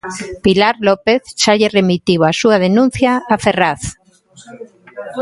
Pilar 0.45 0.75
López 0.87 1.21
xa 1.41 1.53
lle 1.59 1.73
remitiu 1.77 2.19
a 2.23 2.31
súa 2.39 2.57
denuncia 2.65 3.11
a 3.33 3.35
Ferraz. 3.45 3.81